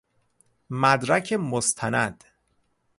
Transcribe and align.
مدرک 0.69 1.33
مستند 1.33 2.23